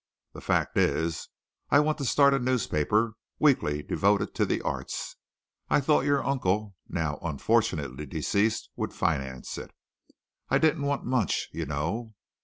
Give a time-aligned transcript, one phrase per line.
[0.33, 1.29] The fact is,
[1.69, 5.15] I want to start a newspaper weekly devoted to the arts.
[5.69, 9.69] I thought your uncle now, unfortunately, deceased would finance it.
[10.49, 12.15] I didn't want much, you know."